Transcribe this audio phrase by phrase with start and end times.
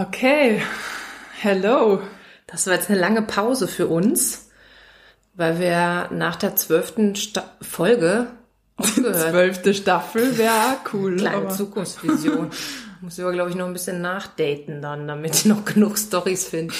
[0.00, 0.62] Okay,
[1.42, 2.00] hello.
[2.46, 4.48] Das war jetzt eine lange Pause für uns,
[5.34, 7.14] weil wir nach der zwölften
[7.60, 8.28] Folge
[8.76, 9.16] aufgehört.
[9.30, 11.16] Zwölfte Staffel wäre cool.
[11.16, 12.50] Kleine aber- Zukunftsvision.
[13.02, 16.72] Muss aber, glaube ich, noch ein bisschen nachdaten dann, damit ich noch genug Stories finde.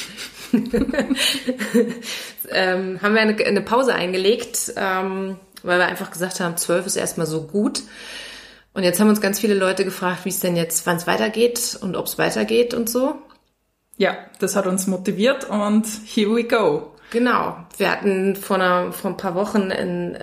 [2.51, 6.97] ähm, haben wir eine, eine Pause eingelegt, ähm, weil wir einfach gesagt haben, zwölf ist
[6.97, 7.83] erstmal so gut.
[8.81, 11.79] Und jetzt haben uns ganz viele Leute gefragt, wie es denn jetzt, wann es weitergeht
[11.83, 13.13] und ob es weitergeht und so.
[13.99, 16.93] Ja, das hat uns motiviert und here we go.
[17.11, 17.59] Genau.
[17.77, 20.17] Wir hatten vor, einer, vor ein paar Wochen in,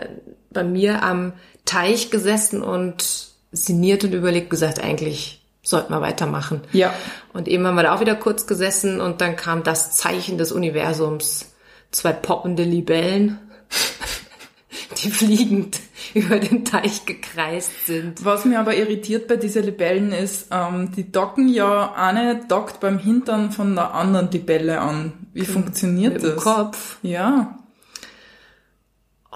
[0.50, 1.34] bei mir am
[1.66, 6.62] Teich gesessen und sinniert und überlegt, gesagt, eigentlich sollten wir weitermachen.
[6.72, 6.96] Ja.
[7.34, 10.52] Und eben haben wir da auch wieder kurz gesessen und dann kam das Zeichen des
[10.52, 11.54] Universums.
[11.92, 13.38] Zwei poppende Libellen,
[15.04, 15.80] die fliegend
[16.14, 18.24] über den Teich gekreist sind.
[18.24, 22.98] Was mir aber irritiert bei diesen Libellen ist, ähm, die docken ja, eine dockt beim
[23.00, 25.14] Hintern von der anderen Libelle an.
[25.34, 26.44] Wie funktioniert Mit das?
[26.44, 26.98] Kopf.
[27.02, 27.58] Ja.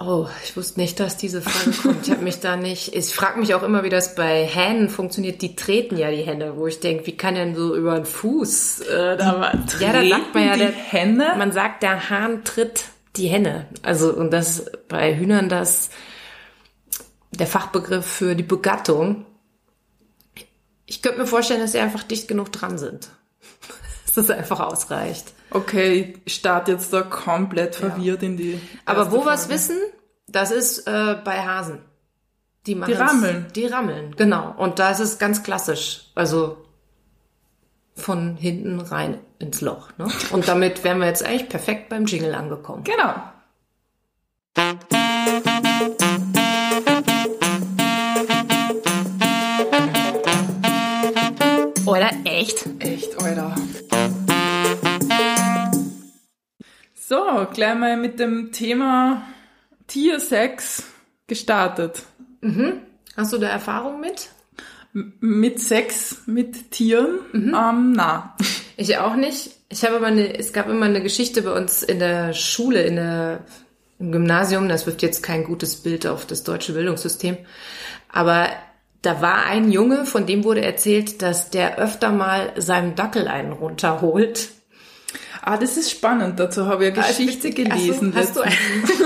[0.04, 2.06] Oh, ich wusste nicht, dass diese Frage kommt.
[2.06, 2.94] Ich habe mich da nicht.
[2.94, 5.42] Ich frage mich auch immer, wie das bei Hähnen funktioniert.
[5.42, 8.80] Die treten ja die Hände, wo ich denke, wie kann denn so über den Fuß
[8.80, 9.52] äh, da?
[9.78, 11.34] Ja, da sagt man ja, die der, Henne?
[11.36, 12.84] man sagt, der Hahn tritt
[13.16, 13.66] die Henne.
[13.82, 15.90] Also und das ist bei Hühnern das
[17.30, 19.24] der Fachbegriff für die Begattung.
[20.86, 23.08] Ich könnte mir vorstellen, dass sie einfach dicht genug dran sind.
[24.14, 25.32] Dass das einfach ausreicht.
[25.48, 28.60] Okay, ich starte jetzt da komplett verwirrt in die.
[28.84, 29.78] Aber wo wir es wissen,
[30.28, 31.78] das ist äh, bei Hasen.
[32.66, 33.46] Die, machen's- rammeln.
[33.54, 34.54] Die rammeln, genau.
[34.58, 36.10] Und da ist es ganz klassisch.
[36.14, 36.58] Also
[37.94, 39.90] von hinten rein ins Loch.
[39.98, 40.08] Ne?
[40.30, 42.84] Und damit wären wir jetzt eigentlich perfekt beim Jingle angekommen.
[42.84, 43.14] Genau.
[51.84, 52.66] Oder echt?
[52.78, 53.54] Echt, Alter.
[56.94, 59.22] So, gleich mal mit dem Thema
[59.88, 60.84] Tiersex
[61.26, 62.04] gestartet.
[63.16, 64.30] Hast du da Erfahrung mit?
[64.94, 67.20] M mit Sex mit Tieren?
[67.34, 68.36] Ähm, na.
[68.82, 69.52] Ich auch nicht.
[69.68, 72.96] Ich habe aber eine, es gab immer eine Geschichte bei uns in der Schule, in
[72.96, 73.44] der,
[74.00, 74.68] im Gymnasium.
[74.68, 77.36] Das wirft jetzt kein gutes Bild auf das deutsche Bildungssystem.
[78.08, 78.48] Aber
[79.00, 83.52] da war ein Junge, von dem wurde erzählt, dass der öfter mal seinem Dackel einen
[83.52, 84.48] runterholt.
[85.42, 86.40] Ah, das ist spannend.
[86.40, 88.12] Dazu habe ich eine Geschichte gelesen.
[88.16, 89.04] Ach so, hast du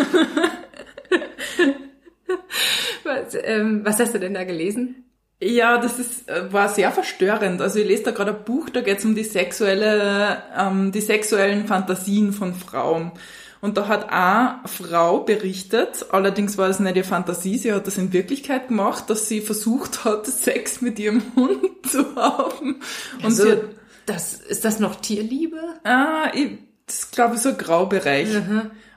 [3.04, 5.04] was, ähm, was hast du denn da gelesen?
[5.40, 7.60] Ja, das ist, äh, war sehr verstörend.
[7.60, 11.02] Also ich lese da gerade ein Buch, da geht es um die sexuelle, ähm, die
[11.02, 13.12] sexuellen Fantasien von Frauen.
[13.60, 17.98] Und da hat eine Frau berichtet, allerdings war es nicht ihre Fantasie, sie hat das
[17.98, 22.80] in Wirklichkeit gemacht, dass sie versucht hat, Sex mit ihrem Hund zu haben.
[23.22, 23.62] Und Also, sie hat,
[24.06, 25.58] das, ist das noch Tierliebe?
[25.84, 28.28] ah, ich, das glaube ich, so ein Graubereich.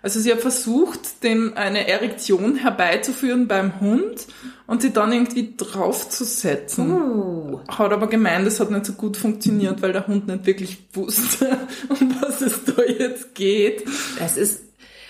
[0.01, 4.27] Also sie hat versucht, dem eine Erektion herbeizuführen beim Hund
[4.65, 6.91] und sie dann irgendwie draufzusetzen.
[6.91, 7.59] Uh.
[7.67, 11.57] Hat aber gemeint, es hat nicht so gut funktioniert, weil der Hund nicht wirklich wusste,
[11.89, 13.83] um was es da jetzt geht.
[14.19, 14.61] Das ist,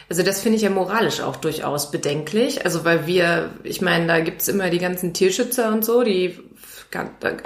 [0.10, 2.66] also das finde ich ja moralisch auch durchaus bedenklich.
[2.66, 6.40] Also weil wir, ich meine, da gibt's immer die ganzen Tierschützer und so, die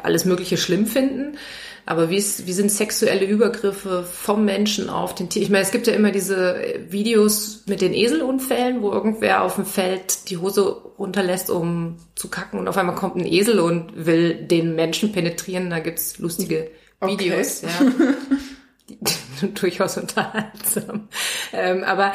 [0.02, 1.38] alles Mögliche schlimm finden.
[1.86, 5.42] Aber wie, ist, wie sind sexuelle Übergriffe vom Menschen auf den Tier?
[5.42, 6.56] Ich meine, es gibt ja immer diese
[6.90, 10.62] Videos mit den Eselunfällen, wo irgendwer auf dem Feld die Hose
[10.98, 15.70] runterlässt, um zu kacken und auf einmal kommt ein Esel und will den Menschen penetrieren.
[15.70, 16.70] Da gibt's lustige
[17.04, 17.20] Okay.
[17.20, 17.62] Videos.
[17.62, 17.70] Ja.
[19.60, 21.10] Durchaus unterhaltsam.
[21.52, 22.14] Ähm, aber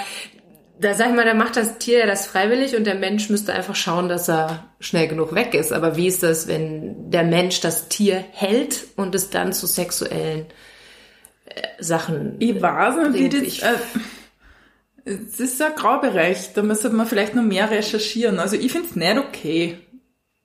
[0.81, 3.53] da sag ich mal, da macht das Tier ja das freiwillig und der Mensch müsste
[3.53, 5.72] einfach schauen, dass er schnell genug weg ist.
[5.72, 10.47] Aber wie ist das, wenn der Mensch das Tier hält und es dann zu sexuellen
[11.47, 13.59] äh, Sachen Ich weiß nicht, wie das...
[13.61, 13.75] Äh,
[15.05, 18.39] es ist ein Graubereich, da müsste man vielleicht noch mehr recherchieren.
[18.39, 19.78] Also ich finde es nicht okay.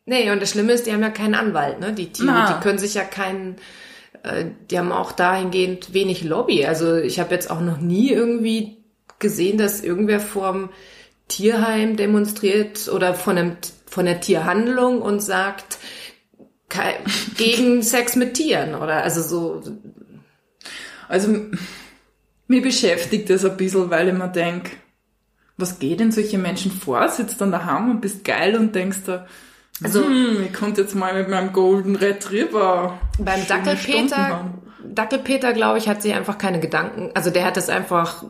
[0.06, 1.94] Nee, und das Schlimme ist, die haben ja keinen Anwalt, ne?
[1.94, 2.54] Die Tiere, Na.
[2.54, 3.58] die können sich ja keinen,
[4.24, 6.66] äh, die haben auch dahingehend wenig Lobby.
[6.66, 8.83] Also ich habe jetzt auch noch nie irgendwie
[9.24, 10.70] gesehen, dass irgendwer vorm
[11.28, 15.78] Tierheim demonstriert oder von einem von der Tierhandlung und sagt
[17.38, 19.62] gegen Sex mit Tieren oder also so
[21.08, 21.28] Also
[22.48, 24.72] mir beschäftigt das ein bisschen, weil ich mir denk,
[25.58, 27.08] was geht in solche Menschen vor?
[27.10, 29.28] Sitzt dann daheim und bist geil und denkst da,
[29.84, 34.52] Also- hm, ich konnte jetzt mal mit meinem Golden Retriever Beim Dackelpeter.
[34.84, 37.12] Dackelpeter, glaube ich, hat sich einfach keine Gedanken.
[37.14, 38.26] Also der hat das einfach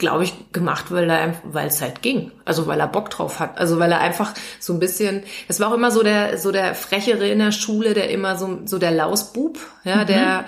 [0.00, 2.32] glaube ich, gemacht, weil er, weil es halt ging.
[2.44, 3.58] Also weil er Bock drauf hat.
[3.58, 6.74] Also weil er einfach so ein bisschen, es war auch immer so der, so der
[6.74, 10.06] Frechere in der Schule, der immer so, so der Lausbub, ja, mhm.
[10.06, 10.44] der,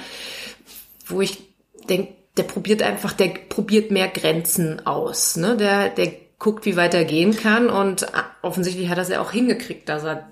[1.06, 1.38] wo ich
[1.88, 6.94] denke, der probiert einfach, der probiert mehr Grenzen aus, ne, der, der guckt, wie weit
[6.94, 8.06] er gehen kann und
[8.40, 10.28] offensichtlich hat er es ja auch hingekriegt, dass er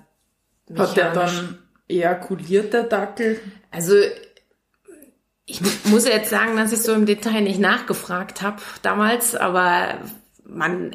[0.75, 3.39] hat der dann ejakuliert, der Dackel?
[3.69, 3.93] Also
[5.45, 9.99] ich muss jetzt sagen, dass ich so im Detail nicht nachgefragt habe damals, aber
[10.45, 10.91] man,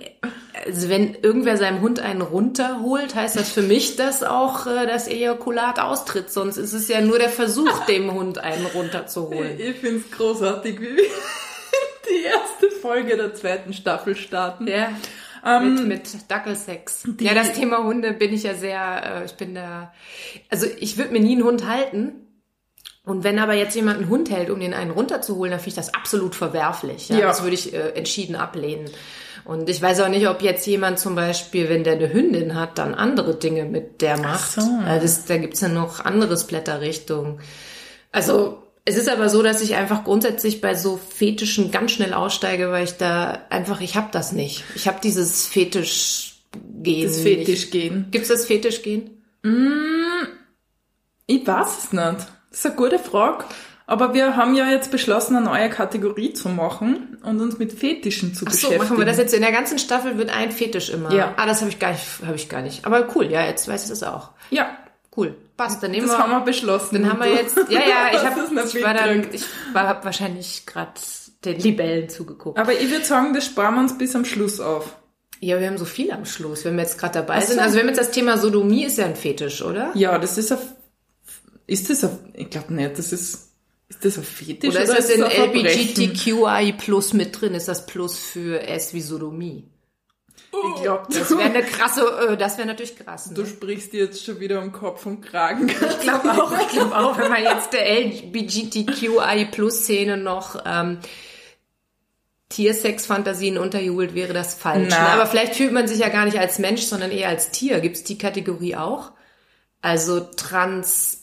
[0.67, 5.09] also wenn irgendwer seinem Hund einen runterholt, heißt das für mich, dass auch äh, das
[5.09, 6.31] Ejakulat austritt.
[6.31, 9.59] Sonst ist es ja nur der Versuch, dem Hund einen runterzuholen.
[9.59, 11.05] Ich finde es großartig, wie wir
[12.11, 14.67] die erste Folge der zweiten Staffel starten.
[14.67, 14.91] Ja.
[15.45, 17.09] Ähm, mit, mit Dackelsex.
[17.21, 19.93] Ja, das Thema Hunde bin ich ja sehr, äh, ich bin da,
[20.51, 22.26] also ich würde mir nie einen Hund halten,
[23.07, 25.77] und wenn aber jetzt jemand einen Hund hält, um den einen runterzuholen, dann finde ich
[25.77, 27.09] das absolut verwerflich.
[27.09, 27.19] Ja?
[27.19, 27.27] ja.
[27.29, 28.91] Das würde ich äh, entschieden ablehnen.
[29.45, 32.79] Und ich weiß auch nicht, ob jetzt jemand zum Beispiel, wenn der eine Hündin hat,
[32.79, 34.59] dann andere Dinge mit der macht.
[34.59, 34.81] Ach so.
[35.01, 37.39] das, da gibt's ja noch andere Blätterrichtungen.
[38.11, 42.73] Also es ist aber so, dass ich einfach grundsätzlich bei so Fetischen ganz schnell aussteige,
[42.73, 44.65] weil ich da einfach, ich habe das nicht.
[44.75, 47.07] Ich habe dieses Fetisch-Gehen.
[47.07, 48.09] Das Fetisch-Gehen.
[48.11, 49.23] Gibt's das Fetisch-Gehen?
[49.45, 50.27] Mm,
[51.27, 52.36] ich weiß es nicht.
[52.57, 53.45] Das ist eine gute Frage.
[53.87, 58.35] Aber wir haben ja jetzt beschlossen, eine neue Kategorie zu machen und uns mit Fetischen
[58.35, 58.83] zu Ach so, beschäftigen.
[58.83, 61.13] machen wir das jetzt in der ganzen Staffel wird ein Fetisch immer.
[61.13, 61.35] Ja.
[61.37, 62.87] Ah, das habe ich gar nicht, habe ich gar nicht.
[62.87, 64.31] Aber cool, ja, jetzt weiß ich das auch.
[64.49, 64.71] Ja.
[65.15, 65.37] Cool.
[65.59, 66.23] Passt, dann nehmen das wir.
[66.23, 66.95] haben wir beschlossen.
[66.95, 69.45] Dann haben wir jetzt, ja, ja, ich habe, ich war dann, ich
[69.75, 70.93] war wahrscheinlich gerade
[71.45, 72.59] den Libellen zugeguckt.
[72.59, 74.97] Aber ich würde sagen, das sparen wir uns bis am Schluss auf.
[75.41, 77.49] Ja, wir haben so viel am Schluss, wenn wir jetzt gerade dabei so.
[77.49, 77.61] sind.
[77.61, 79.91] Also wir haben jetzt das Thema Sodomie ist ja ein Fetisch, oder?
[79.95, 80.59] Ja, das ist ein
[81.67, 83.53] ist das ein, ich glaube nicht, das ist,
[83.89, 84.71] ist das ein Fetisch?
[84.71, 87.55] Oder, oder ist das in LBGTQI Plus mit drin?
[87.55, 89.65] Ist das Plus für S wie Sodomie?
[90.77, 93.29] Ich glaube, das wäre eine krasse, äh, das wäre natürlich krass.
[93.29, 93.35] Ne?
[93.35, 95.69] Du sprichst dir jetzt schon wieder um Kopf und Kragen.
[95.69, 100.99] Ich glaube auch, ich glaube auch, wenn man jetzt der LGBTQI Plus Szene noch ähm,
[102.49, 104.91] Tiersex-Fantasien unterjubelt, wäre das falsch.
[104.91, 104.99] Ne?
[104.99, 107.81] Aber vielleicht fühlt man sich ja gar nicht als Mensch, sondern eher als Tier.
[107.81, 109.13] Gibt es die Kategorie auch?
[109.83, 111.16] Also trans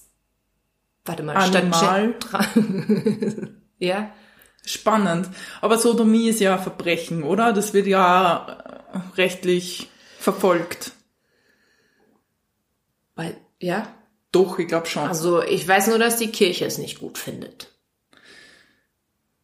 [1.06, 2.16] Warte mal, Animal.
[3.80, 4.14] ja.
[4.66, 5.30] Spannend.
[5.60, 7.52] Aber Sodomie ist ja Verbrechen, oder?
[7.52, 10.94] Das wird ja rechtlich verfolgt.
[13.16, 13.94] Weil, ja?
[14.32, 15.08] Doch, ich glaube schon.
[15.08, 17.68] Also ich weiß nur, dass die Kirche es nicht gut findet.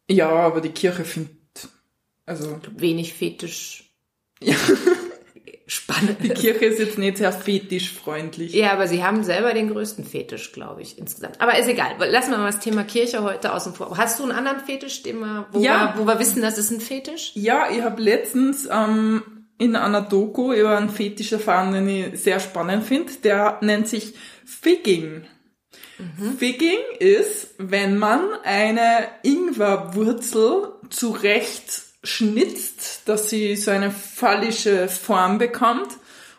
[0.08, 1.36] Ja, aber die Kirche findet,
[2.26, 2.58] also.
[2.76, 3.92] Wenig fetisch.
[4.40, 4.56] Ja
[5.70, 6.16] spannend.
[6.22, 8.52] Die Kirche ist jetzt nicht sehr fetischfreundlich.
[8.52, 11.40] Ja, aber sie haben selber den größten Fetisch, glaube ich, insgesamt.
[11.40, 11.92] Aber ist egal.
[12.10, 13.96] Lassen wir mal das Thema Kirche heute außen vor.
[13.96, 15.94] Hast du einen anderen Fetisch, den wir, wo, ja.
[15.94, 17.30] wir, wo wir wissen, das ist ein Fetisch?
[17.34, 19.22] Ja, ich habe letztens ähm,
[19.58, 23.12] in einer Doku über einen Fetisch erfahren, den ich sehr spannend finde.
[23.22, 24.14] Der nennt sich
[24.44, 25.24] Figging.
[25.98, 26.36] Mhm.
[26.36, 35.88] Figging ist, wenn man eine Ingwerwurzel zurecht schnitzt, dass sie so eine phallische Form bekommt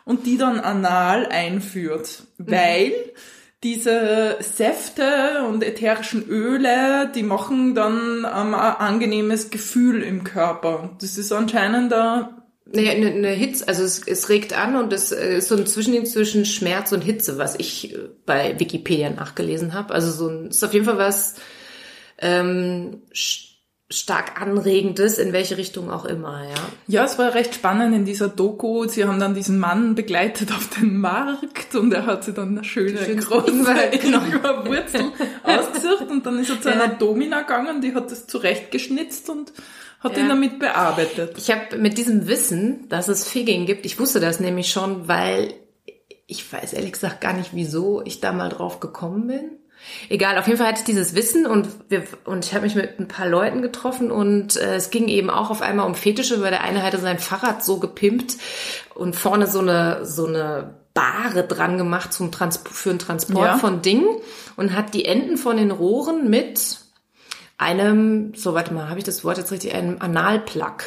[0.04, 2.50] und die dann anal einführt, mhm.
[2.50, 2.92] weil
[3.62, 10.96] diese Säfte und ätherischen Öle, die machen dann ähm, ein angenehmes Gefühl im Körper.
[11.00, 15.12] Das ist anscheinend da naja, eine, eine Hitze, also es, es regt an und es
[15.12, 19.94] ist so ein Zwischending zwischen Schmerz und Hitze, was ich äh, bei Wikipedia nachgelesen habe.
[19.94, 21.36] Also so ein, ist auf jeden Fall was
[22.18, 23.02] ähm,
[23.92, 26.54] stark anregendes, in welche Richtung auch immer, ja.
[26.86, 28.86] Ja, es war recht spannend in dieser Doku.
[28.88, 32.64] Sie haben dann diesen Mann begleitet auf den Markt und er hat sich dann eine
[32.64, 35.02] schöne große Ingwerwurzel
[35.44, 39.52] ausgesucht und dann ist er zu einer Domina gegangen, die hat das zurechtgeschnitzt und
[40.00, 40.22] hat ja.
[40.22, 41.34] ihn damit bearbeitet.
[41.38, 45.54] Ich habe mit diesem Wissen, dass es Figging gibt, ich wusste das nämlich schon, weil
[46.26, 49.50] ich weiß ehrlich gesagt gar nicht, wieso ich da mal drauf gekommen bin.
[50.08, 52.98] Egal, auf jeden Fall hatte ich dieses Wissen und wir, und ich habe mich mit
[52.98, 56.50] ein paar Leuten getroffen und äh, es ging eben auch auf einmal um Fetische, weil
[56.50, 58.36] der eine hatte sein Fahrrad so gepimpt
[58.94, 63.58] und vorne so eine so eine Bahre dran gemacht zum Trans für den Transport ja.
[63.58, 64.08] von Dingen
[64.56, 66.78] und hat die Enden von den Rohren mit
[67.56, 70.82] einem, so warte mal, habe ich das Wort jetzt richtig, einem Analplug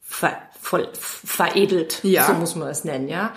[0.00, 2.26] ver, voll, veredelt, ja.
[2.26, 3.32] so muss man es nennen, ja.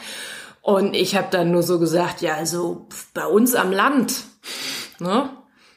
[0.62, 4.24] Und ich habe dann nur so gesagt, ja, also bei uns am Land
[5.00, 5.30] Ne?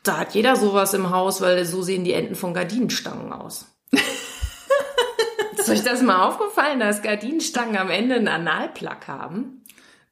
[0.02, 3.66] Da hat jeder sowas im Haus, weil so sehen die Enden von Gardinenstangen aus.
[5.58, 9.64] ist euch das mal aufgefallen, dass Gardinenstangen am Ende einen Analplug haben?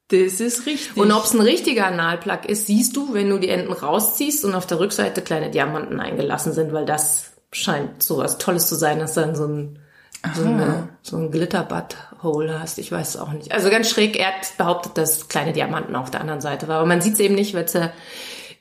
[0.09, 0.97] Das ist richtig.
[0.97, 4.55] Und ob es ein richtiger Analplug ist, siehst du, wenn du die Enden rausziehst und
[4.55, 9.13] auf der Rückseite kleine Diamanten eingelassen sind, weil das scheint sowas Tolles zu sein, dass
[9.13, 9.79] dann so ein
[10.35, 12.77] so, eine, so ein Glitterbud-Hole hast.
[12.77, 13.53] Ich weiß es auch nicht.
[13.53, 16.77] Also ganz schräg, er hat behauptet, dass kleine Diamanten auf der anderen Seite war.
[16.79, 17.91] Aber man sieht es eben nicht, weil es ja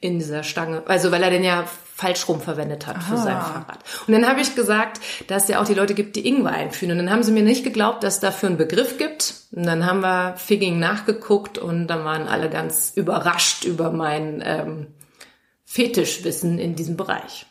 [0.00, 1.64] in dieser Stange, also weil er den ja
[1.98, 3.22] falsch rum verwendet hat für Aha.
[3.22, 3.78] sein Fahrrad.
[4.06, 6.92] Und dann habe ich gesagt, dass es ja auch die Leute gibt, die Ingwer einführen.
[6.92, 9.34] Und dann haben sie mir nicht geglaubt, dass es dafür einen Begriff gibt.
[9.50, 14.86] Und dann haben wir Figging nachgeguckt und dann waren alle ganz überrascht über mein ähm,
[15.64, 17.46] Fetischwissen in diesem Bereich.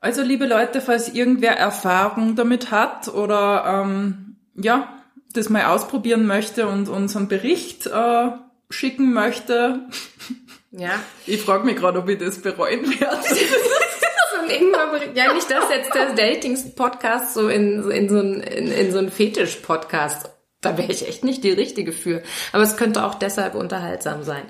[0.00, 4.94] Also liebe Leute, falls irgendwer Erfahrung damit hat oder ähm, ja,
[5.32, 8.30] das mal ausprobieren möchte und uns einen Bericht äh,
[8.68, 9.88] schicken möchte,
[10.72, 11.02] Ja.
[11.26, 13.18] ich frage mich gerade, ob ich das bereuen werde.
[15.14, 18.98] ja nicht, dass jetzt der Datings-Podcast so in, so in so ein, in, in so
[18.98, 22.22] ein Fetisch-Podcast da wäre ich echt nicht die Richtige für.
[22.52, 24.42] Aber es könnte auch deshalb unterhaltsam sein.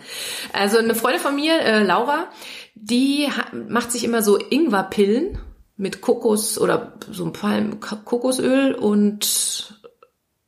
[0.52, 2.28] Also eine Freundin von mir, äh, Laura,
[2.74, 3.28] die
[3.68, 5.38] macht sich immer so Ingwerpillen
[5.76, 9.79] mit Kokos oder so ein Palm Kokosöl und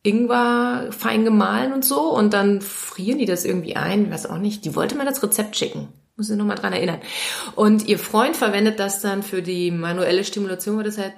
[0.02, 4.64] Ingwer fein gemahlen und so und dann frieren die das irgendwie ein, weiß auch nicht.
[4.64, 5.88] Die wollte mir das Rezept schicken.
[6.16, 7.00] Muss ich nochmal dran erinnern.
[7.54, 11.14] Und ihr Freund verwendet das dann für die manuelle Stimulation, weil das halt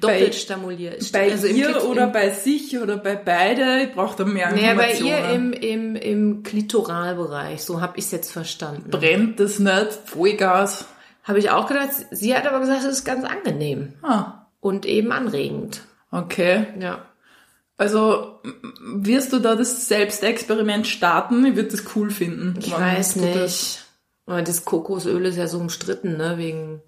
[0.00, 1.12] doppelt stimuliert.
[1.12, 4.74] Bei also ihr Klit- oder bei sich oder bei beide, ich brauche da mehr Naja,
[4.74, 5.52] bei Informationen.
[5.52, 8.90] ihr im, im, im Klitoralbereich, so habe ich es jetzt verstanden.
[8.90, 9.92] Brennt das nicht?
[10.06, 10.86] Vollgas.
[11.22, 15.12] Habe ich auch gedacht, sie hat aber gesagt, es ist ganz angenehm Ah, und eben
[15.12, 15.82] anregend.
[16.10, 16.66] okay.
[16.80, 17.04] Ja.
[17.78, 18.40] Also
[18.80, 21.44] wirst du da das Selbstexperiment starten?
[21.44, 22.54] Ich würde das cool finden.
[22.58, 23.36] Ich weiß nicht.
[23.36, 23.78] das-
[24.26, 26.36] Aber das Kokosöl ist ja so umstritten, ne?
[26.38, 26.80] Wegen.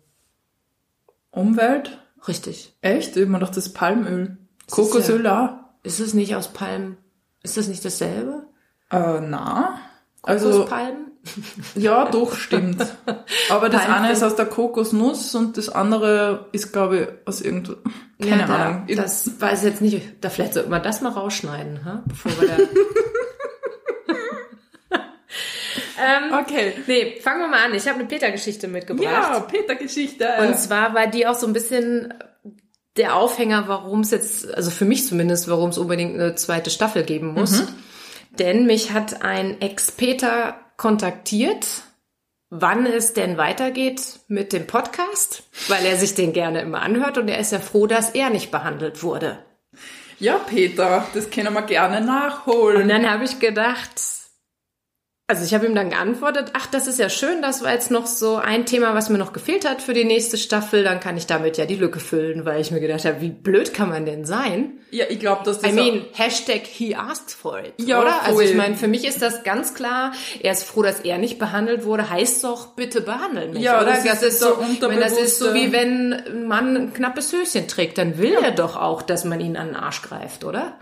[1.31, 1.99] Umwelt?
[2.27, 2.75] Richtig.
[2.81, 3.15] Echt?
[3.17, 4.39] Mir doch das Palmöl.
[4.67, 5.51] ist Kokosöl auch.
[5.83, 6.97] Ist es nicht aus Palm?
[7.43, 8.45] Ist das nicht dasselbe?
[8.91, 9.79] Äh, na.
[10.23, 11.08] Also, Kokospalmen?
[11.75, 12.85] Ja, doch, stimmt.
[13.51, 17.75] Aber das eine ist aus der Kokosnuss und das andere ist, glaube ich, aus irgendwo,
[18.21, 18.87] keine ja, da, Ahnung.
[18.97, 20.03] Das weiß ich jetzt nicht.
[20.21, 22.03] Da vielleicht sollten wir das mal rausschneiden, ha?
[22.07, 22.57] bevor wir da.
[26.01, 26.75] ähm, okay.
[26.87, 27.75] nee, fangen wir mal an.
[27.75, 29.33] Ich habe eine Peter-Geschichte mitgebracht.
[29.33, 30.29] Ja, Peter-Geschichte.
[30.41, 32.15] Und zwar war die auch so ein bisschen
[32.97, 37.05] der Aufhänger, warum es jetzt, also für mich zumindest, warum es unbedingt eine zweite Staffel
[37.05, 37.65] geben muss.
[38.39, 41.67] Denn mich hat ein Ex-Peter kontaktiert,
[42.49, 47.29] wann es denn weitergeht mit dem Podcast, weil er sich den gerne immer anhört und
[47.29, 49.39] er ist ja froh, dass er nicht behandelt wurde.
[50.19, 52.83] ja, Peter, das können wir gerne nachholen.
[52.83, 54.01] Und dann habe ich gedacht,
[55.31, 58.07] also ich habe ihm dann geantwortet, ach, das ist ja schön, das war jetzt noch
[58.07, 61.27] so ein Thema, was mir noch gefehlt hat für die nächste Staffel, dann kann ich
[61.27, 64.25] damit ja die Lücke füllen, weil ich mir gedacht habe, wie blöd kann man denn
[64.25, 64.73] sein?
[64.91, 68.23] Ja, ich glaube, dass das I mean, Hashtag he asked for it, Ja, oder?
[68.23, 68.45] Also voll.
[68.45, 71.85] ich meine, für mich ist das ganz klar, er ist froh, dass er nicht behandelt
[71.85, 73.91] wurde, heißt doch, bitte behandeln mich, Ja, oder?
[73.91, 77.35] das ist der so, ich meine, das ist so wie wenn ein Mann ein knappes
[77.35, 80.79] Höschen trägt, dann will er doch auch, dass man ihn an den Arsch greift, oder?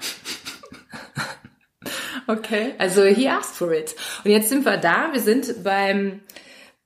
[2.27, 2.75] Okay.
[2.79, 3.95] Also he asked for it.
[4.25, 5.11] Und jetzt sind wir da.
[5.13, 6.21] Wir sind beim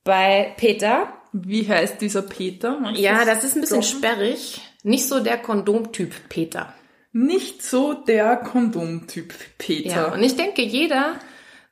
[0.05, 1.13] bei Peter.
[1.33, 2.79] Wie heißt dieser Peter?
[2.95, 3.99] Du Ja, das ist ein bisschen droppen?
[3.99, 4.61] sperrig.
[4.83, 6.75] Nicht so der Kondomtyp Peter.
[7.13, 9.89] Nicht so der Kondomtyp Peter.
[9.89, 11.17] Ja, und ich denke, jeder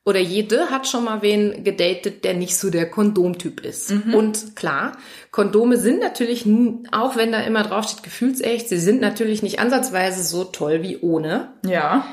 [0.04, 3.92] oder jede hat schon mal wen gedatet, der nicht so der Kondomtyp ist.
[4.14, 4.96] Und klar,
[5.32, 6.46] Kondome sind natürlich,
[6.92, 11.52] auch wenn da immer draufsteht, gefühlsecht, sie sind natürlich nicht ansatzweise so toll wie ohne.
[11.64, 12.06] ja.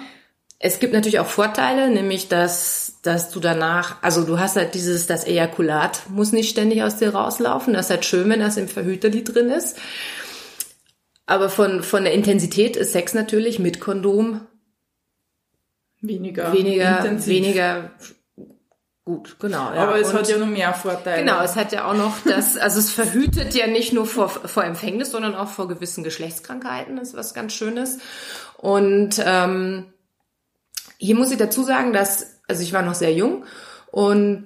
[0.58, 5.06] Es gibt natürlich auch Vorteile, nämlich dass, dass du danach, also du hast halt dieses,
[5.06, 7.74] das Ejakulat muss nicht ständig aus dir rauslaufen.
[7.74, 9.78] Das ist halt schön, wenn das im Verhüterlied drin ist.
[11.26, 14.42] Aber von, von der Intensität ist Sex natürlich mit Kondom
[16.02, 16.54] Weniger.
[16.54, 17.28] weniger, intensiv.
[17.34, 17.92] weniger
[19.04, 19.74] gut, genau.
[19.74, 19.82] Ja.
[19.84, 21.24] Aber es Und- hat ja noch mehr Vorteile.
[21.24, 24.64] Genau, es hat ja auch noch das, also es verhütet ja nicht nur vor, vor
[24.64, 28.00] Empfängnis, sondern auch vor gewissen Geschlechtskrankheiten, das ist was ganz Schönes.
[28.58, 29.88] Und ähm,
[30.98, 33.44] hier muss ich dazu sagen, dass, also ich war noch sehr jung
[33.92, 34.46] und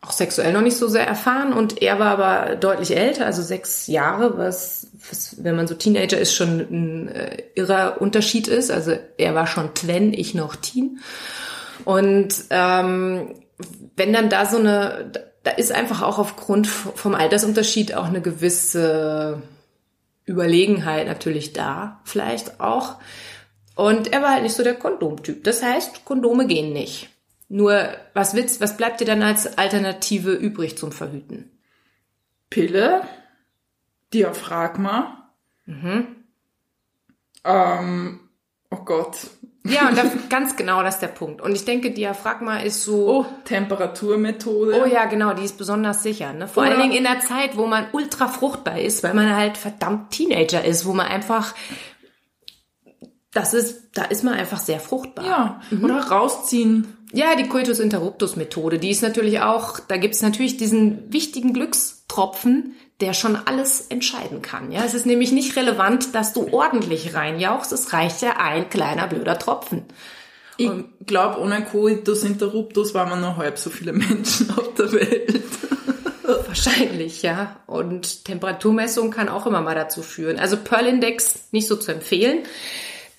[0.00, 3.88] auch sexuell noch nicht so sehr erfahren und er war aber deutlich älter, also sechs
[3.88, 8.70] Jahre, was, was wenn man so Teenager ist, schon ein äh, irrer Unterschied ist.
[8.70, 11.00] Also er war schon Twen, ich noch Teen.
[11.84, 13.34] Und ähm,
[13.96, 15.10] wenn dann da so eine,
[15.42, 19.42] da- ist einfach auch aufgrund vom Altersunterschied auch eine gewisse
[20.26, 22.96] Überlegenheit natürlich da, vielleicht auch.
[23.78, 25.44] Und er war halt nicht so der Kondomtyp.
[25.44, 27.10] Das heißt, Kondome gehen nicht.
[27.48, 31.48] Nur, was willst, was bleibt dir dann als Alternative übrig zum Verhüten?
[32.50, 33.02] Pille,
[34.12, 35.30] Diaphragma,
[35.66, 36.06] Mhm.
[37.44, 38.20] ähm,
[38.70, 39.16] oh Gott,
[39.64, 41.40] Ja, und das, ganz genau, das ist der Punkt.
[41.40, 44.80] Und ich denke, Diaphragma ist so, oh, Temperaturmethode.
[44.82, 46.32] oh ja, genau, die ist besonders sicher.
[46.32, 46.48] Ne?
[46.48, 49.56] Vor Oder- allen Dingen in der Zeit, wo man ultra fruchtbar ist, weil man halt
[49.56, 51.54] verdammt Teenager ist, wo man einfach
[53.38, 55.24] das ist, da ist man einfach sehr fruchtbar.
[55.24, 56.86] Ja, oder rausziehen.
[57.12, 62.74] Ja, die Coitus interruptus Methode, die ist natürlich auch, da gibt's natürlich diesen wichtigen Glückstropfen,
[63.00, 64.72] der schon alles entscheiden kann.
[64.72, 69.06] Ja, es ist nämlich nicht relevant, dass du ordentlich reinjauchst, es reicht ja ein kleiner
[69.06, 69.84] blöder Tropfen.
[70.58, 70.70] Ich
[71.06, 75.44] glaube, ohne Coitus interruptus waren wir noch halb so viele Menschen auf der Welt.
[76.46, 77.56] Wahrscheinlich, ja.
[77.66, 80.38] Und Temperaturmessung kann auch immer mal dazu führen.
[80.38, 82.40] Also Pearl-Index nicht so zu empfehlen.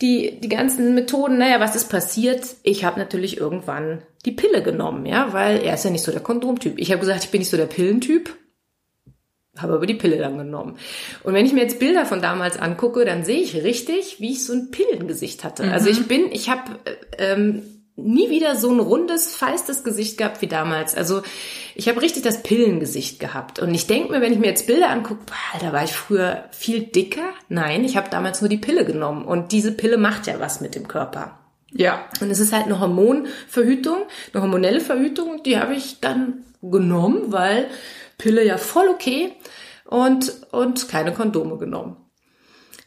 [0.02, 2.56] Die, die ganzen Methoden, naja, was ist passiert?
[2.64, 6.22] Ich habe natürlich irgendwann die Pille genommen, ja, weil er ist ja nicht so der
[6.22, 6.78] Kondomtyp.
[6.78, 8.34] Ich habe gesagt, ich bin nicht so der Pillentyp,
[9.58, 10.78] habe aber die Pille dann genommen.
[11.24, 14.46] Und wenn ich mir jetzt Bilder von damals angucke, dann sehe ich richtig, wie ich
[14.46, 15.64] so ein Pillengesicht hatte.
[15.64, 15.72] Mhm.
[15.72, 16.80] Also ich bin, ich habe
[17.18, 20.96] ähm, nie wieder so ein rundes, feistes Gesicht gehabt wie damals.
[20.96, 21.22] Also
[21.76, 23.60] ich habe richtig das Pillengesicht gehabt.
[23.60, 26.46] Und ich denke mir, wenn ich mir jetzt Bilder angucke, boah, da war ich früher
[26.52, 27.30] viel dicker.
[27.48, 29.26] Nein, ich habe damals nur die Pille genommen.
[29.26, 31.40] Und diese Pille macht ja was mit dem Körper.
[31.72, 32.06] Ja.
[32.22, 34.04] Und es ist halt eine Hormonverhütung,
[34.34, 37.68] eine hormonelle Verhütung, die habe ich dann genommen, weil
[38.18, 39.34] Pille ja voll okay
[39.86, 41.98] und, und keine Kondome genommen.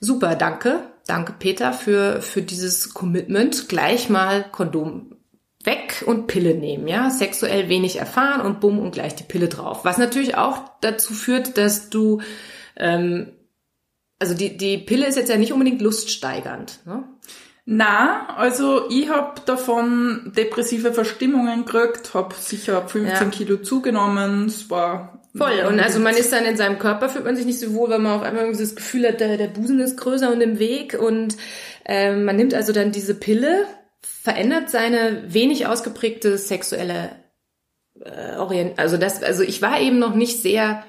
[0.00, 0.91] Super, danke.
[1.06, 3.68] Danke, Peter, für, für dieses Commitment.
[3.68, 5.16] Gleich mal Kondom
[5.64, 7.10] weg und Pille nehmen, ja.
[7.10, 9.84] Sexuell wenig erfahren und bumm und gleich die Pille drauf.
[9.84, 12.20] Was natürlich auch dazu führt, dass du,
[12.76, 13.32] ähm,
[14.18, 17.04] also die, die Pille ist jetzt ja nicht unbedingt luststeigernd, ne?
[17.64, 23.24] Na, also ich hab davon depressive Verstimmungen gekriegt, hab sicher 15 Ja.
[23.30, 25.21] Kilo zugenommen, es war...
[25.34, 25.64] Voll.
[25.66, 27.98] Und also man ist dann in seinem Körper, fühlt man sich nicht so wohl, weil
[27.98, 30.98] man auf einmal irgendwie das Gefühl hat, der, der Busen ist größer und im Weg.
[30.98, 31.36] Und
[31.86, 33.66] ähm, man nimmt also dann diese Pille,
[34.02, 37.10] verändert seine wenig ausgeprägte sexuelle
[38.04, 38.78] äh, Orient.
[38.78, 40.84] Also das, also ich war eben noch nicht sehr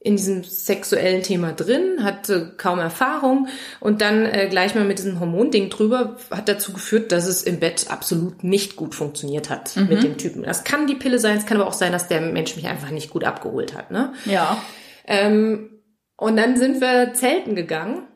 [0.00, 3.48] in diesem sexuellen Thema drin, hatte kaum Erfahrung
[3.80, 7.58] und dann äh, gleich mal mit diesem Hormonding drüber hat dazu geführt, dass es im
[7.58, 10.44] Bett absolut nicht gut funktioniert hat mit dem Typen.
[10.44, 12.90] Das kann die Pille sein, es kann aber auch sein, dass der Mensch mich einfach
[12.90, 13.90] nicht gut abgeholt hat.
[13.90, 14.12] Ne?
[14.24, 14.62] Ja.
[15.04, 15.70] Ähm,
[16.16, 18.06] und dann sind wir zelten gegangen.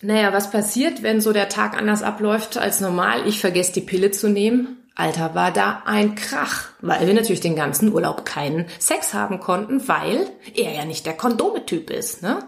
[0.00, 3.26] Naja, was passiert, wenn so der Tag anders abläuft als normal?
[3.26, 4.77] Ich vergesse die Pille zu nehmen.
[4.98, 9.86] Alter, war da ein Krach, weil wir natürlich den ganzen Urlaub keinen Sex haben konnten,
[9.88, 12.22] weil er ja nicht der Kondome-Typ ist.
[12.22, 12.40] Ne?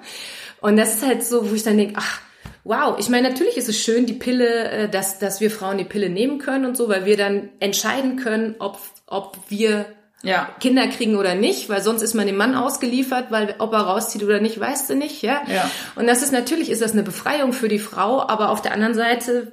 [0.60, 2.20] Und das ist halt so, wo ich dann denke, ach,
[2.64, 5.84] wow, ich meine, natürlich ist es schön, die Pille, äh, dass, dass wir Frauen die
[5.84, 9.86] Pille nehmen können und so, weil wir dann entscheiden können, ob, ob wir
[10.22, 10.50] Ja.
[10.60, 14.22] Kinder kriegen oder nicht, weil sonst ist man dem Mann ausgeliefert, weil ob er rauszieht
[14.22, 15.40] oder nicht, weißt du nicht, ja.
[15.46, 15.70] Ja.
[15.96, 18.94] Und das ist natürlich ist das eine Befreiung für die Frau, aber auf der anderen
[18.94, 19.52] Seite,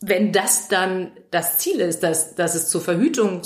[0.00, 3.42] wenn das dann das Ziel ist, dass, dass es zur Verhütung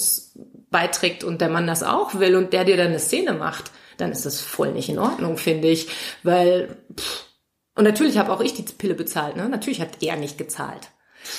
[0.70, 4.12] beiträgt und der Mann das auch will und der dir dann eine Szene macht, dann
[4.12, 5.88] ist das voll nicht in Ordnung, finde ich,
[6.22, 7.24] weil pff,
[7.76, 9.48] und natürlich habe auch ich die Pille bezahlt, ne?
[9.48, 10.90] Natürlich hat er nicht gezahlt.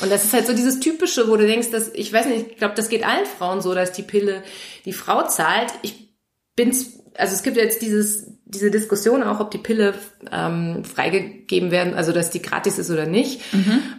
[0.01, 2.57] Und das ist halt so dieses typische, wo du denkst, dass ich weiß nicht, ich
[2.57, 4.43] glaube, das geht allen Frauen so, dass die Pille
[4.83, 5.71] die Frau zahlt.
[5.81, 6.13] Ich
[6.55, 9.95] bin's, also es gibt jetzt dieses diese Diskussion auch, ob die Pille
[10.31, 13.41] ähm, freigegeben werden, also dass die gratis ist oder nicht.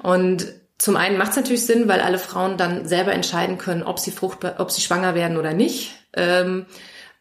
[0.03, 3.99] Und zum einen macht es natürlich Sinn, weil alle Frauen dann selber entscheiden können, ob
[3.99, 5.95] sie fruchtbar, ob sie schwanger werden oder nicht.
[6.13, 6.67] Ähm,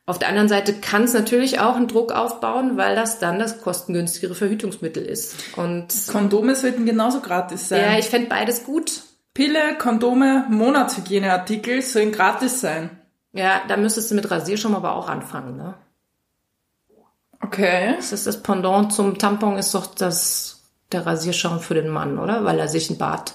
[0.06, 3.62] auf der anderen Seite kann es natürlich auch einen Druck aufbauen, weil das dann das
[3.62, 5.58] kostengünstigere Verhütungsmittel ist.
[5.58, 7.82] Und Kondome sollten genauso gratis sein.
[7.82, 9.02] ja, ich fände beides gut.
[9.34, 12.90] Pille, Kondome, Monatshygieneartikel sollen gratis sein.
[13.34, 15.74] Ja, da müsstest du mit Rasierschaum aber auch anfangen, ne?
[17.42, 17.96] Okay.
[17.98, 20.55] Das ist das Pendant zum Tampon ist doch das
[20.92, 22.44] der Rasierschaum für den Mann, oder?
[22.46, 23.34] Weil er sich ein Bart.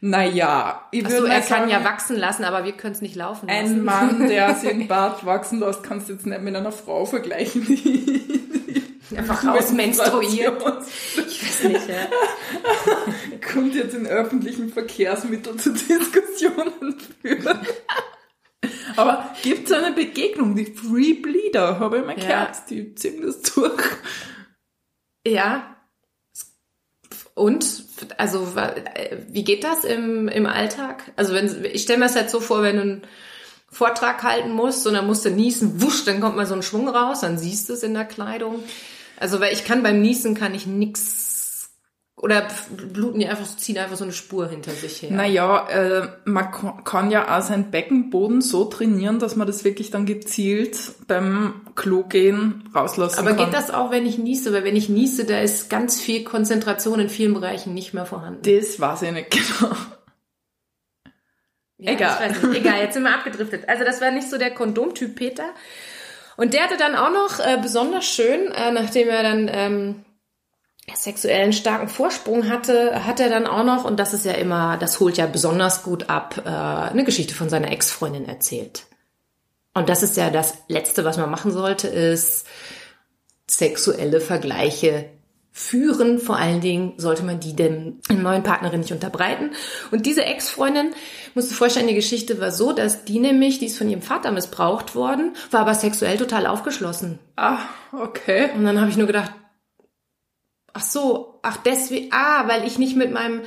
[0.00, 3.16] Naja, ich würde er mal kann sagen, ja wachsen lassen, aber wir können es nicht
[3.16, 3.58] laufen lassen.
[3.58, 7.04] ein Mann, der sich den Bart wachsen lässt, kannst du jetzt nicht mit einer Frau
[7.04, 10.62] vergleichen, die einfach rausmenstruiert.
[11.16, 11.96] Ich weiß nicht, ja.
[13.52, 17.58] kommt jetzt in öffentlichen Verkehrsmitteln zu Diskussionen führen.
[18.96, 22.44] Aber gibt's eine Begegnung, die Free Bleeder, habe ich mal Ja.
[22.44, 23.82] gehört, die ziehen das durch.
[25.26, 25.76] Ja.
[27.38, 27.84] Und,
[28.16, 31.04] also, äh, wie geht das im, im Alltag?
[31.16, 33.02] Also, wenn, ich stelle mir das halt so vor, wenn du einen
[33.70, 36.88] Vortrag halten musst und dann musst du niesen, wusch, dann kommt mal so ein Schwung
[36.88, 38.62] raus, dann siehst du es in der Kleidung.
[39.20, 41.27] Also, weil ich kann beim Niesen kann ich nix,
[42.20, 42.48] oder
[42.92, 45.12] bluten die einfach, ziehen einfach so eine Spur hinter sich her.
[45.12, 46.50] Naja, äh, man
[46.84, 52.02] kann ja auch seinen Beckenboden so trainieren, dass man das wirklich dann gezielt beim Klo
[52.02, 53.46] gehen rauslassen Aber kann.
[53.46, 54.52] geht das auch, wenn ich niese?
[54.52, 58.42] Weil wenn ich niese, da ist ganz viel Konzentration in vielen Bereichen nicht mehr vorhanden.
[58.42, 59.72] Das weiß ich nicht genau.
[61.80, 62.34] Ja, Egal.
[62.52, 63.68] Egal, jetzt sind wir abgedriftet.
[63.68, 65.50] Also das war nicht so der Kondomtyp Peter.
[66.36, 70.04] Und der hatte dann auch noch äh, besonders schön, äh, nachdem er dann ähm,
[70.94, 75.00] sexuellen starken Vorsprung hatte, hat er dann auch noch, und das ist ja immer, das
[75.00, 78.86] holt ja besonders gut ab, äh, eine Geschichte von seiner Ex-Freundin erzählt.
[79.74, 82.46] Und das ist ja das Letzte, was man machen sollte, ist
[83.46, 85.06] sexuelle Vergleiche
[85.52, 86.18] führen.
[86.18, 89.50] Vor allen Dingen sollte man die dem neuen Partnerin nicht unterbreiten.
[89.90, 90.92] Und diese Ex-Freundin,
[91.34, 94.30] musst du vorstellen, die Geschichte war so, dass die nämlich, die ist von ihrem Vater
[94.30, 97.18] missbraucht worden, war aber sexuell total aufgeschlossen.
[97.36, 97.58] Ah,
[97.92, 98.50] okay.
[98.54, 99.32] Und dann habe ich nur gedacht,
[100.78, 103.42] ach so, ach deswegen, ah, weil ich nicht mit meinem,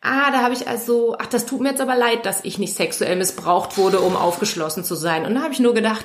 [0.00, 2.74] ah, da habe ich also, ach, das tut mir jetzt aber leid, dass ich nicht
[2.74, 5.26] sexuell missbraucht wurde, um aufgeschlossen zu sein.
[5.26, 6.04] Und da habe ich nur gedacht,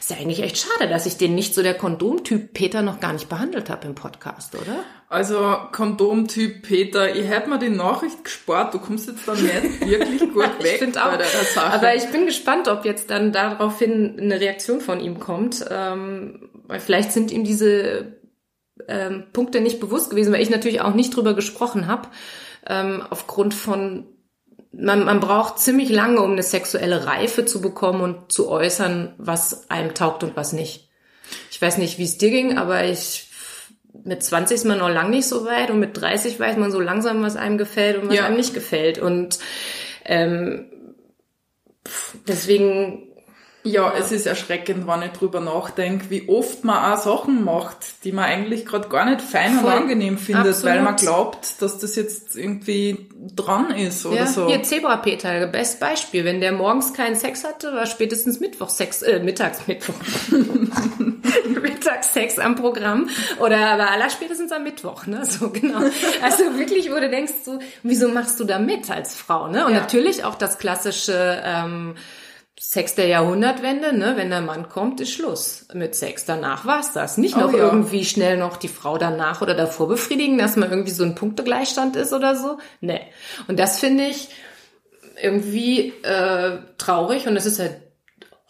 [0.00, 3.12] ist ja eigentlich echt schade, dass ich den nicht so der Kondomtyp Peter noch gar
[3.12, 4.84] nicht behandelt habe im Podcast, oder?
[5.08, 10.20] Also Kondomtyp Peter, ich hätte mir die Nachricht gespart, du kommst jetzt dann nicht wirklich
[10.20, 11.10] gut weg ich auch.
[11.10, 11.72] bei der Sache.
[11.72, 15.64] Aber ich bin gespannt, ob jetzt dann daraufhin eine Reaktion von ihm kommt.
[15.70, 18.16] Ähm, weil vielleicht sind ihm diese
[18.88, 22.08] ähm, Punkte nicht bewusst gewesen, weil ich natürlich auch nicht drüber gesprochen habe,
[22.66, 24.06] ähm, aufgrund von
[24.78, 29.70] man, man braucht ziemlich lange, um eine sexuelle Reife zu bekommen und zu äußern, was
[29.70, 30.90] einem taugt und was nicht.
[31.50, 33.30] Ich weiß nicht, wie es dir ging, aber ich
[34.04, 36.80] mit 20 ist man noch lang nicht so weit und mit 30 weiß man so
[36.80, 38.26] langsam, was einem gefällt und was ja.
[38.26, 38.98] einem nicht gefällt.
[38.98, 39.38] Und
[40.04, 40.66] ähm,
[42.28, 43.05] deswegen
[43.66, 48.12] ja, es ist erschreckend, wenn ich drüber nachdenke, wie oft man auch Sachen macht, die
[48.12, 49.72] man eigentlich gerade gar nicht fein Voll.
[49.72, 50.74] und angenehm findet, Absolut.
[50.76, 54.46] weil man glaubt, dass das jetzt irgendwie dran ist oder ja, so.
[54.46, 56.24] Hier Zebra-Peter, best Beispiel.
[56.24, 59.94] Wenn der morgens keinen Sex hatte, war spätestens Mittwoch Sex, äh, mittags Mittwoch.
[61.62, 65.24] Mittagssex am Programm oder aber aller spätestens am Mittwoch, ne?
[65.24, 65.80] So genau.
[66.22, 69.66] Also wirklich, wo du denkst, so, wieso machst du da mit als Frau, ne?
[69.66, 69.80] Und ja.
[69.80, 71.96] natürlich auch das klassische ähm,
[72.58, 74.14] Sex der Jahrhundertwende, ne?
[74.16, 76.24] wenn der Mann kommt, ist Schluss mit Sex.
[76.24, 77.18] Danach war's das.
[77.18, 77.64] Nicht noch oh, ja.
[77.64, 81.96] irgendwie schnell noch die Frau danach oder davor befriedigen, dass man irgendwie so ein Punktegleichstand
[81.96, 82.58] ist oder so.
[82.80, 83.00] Nee.
[83.46, 84.30] Und das finde ich
[85.20, 87.76] irgendwie äh, traurig und das ist halt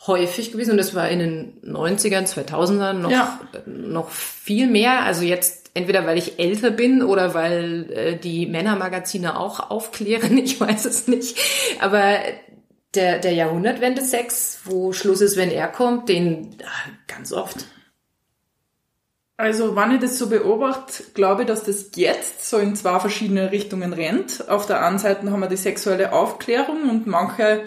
[0.06, 3.40] häufig gewesen und das war in den 90ern, 2000ern noch, ja.
[3.66, 5.02] noch viel mehr.
[5.02, 10.60] Also jetzt entweder weil ich älter bin oder weil äh, die Männermagazine auch aufklären, ich
[10.60, 11.36] weiß es nicht.
[11.80, 12.18] Aber
[12.96, 17.66] der, der Jahrhundertwende-Sex, wo Schluss ist, wenn er kommt, den ah, ganz oft.
[19.38, 23.52] Also, wenn ich das so beobachte, glaube ich, dass das jetzt so in zwei verschiedene
[23.52, 24.48] Richtungen rennt.
[24.48, 27.64] Auf der einen Seite haben wir die sexuelle Aufklärung und manche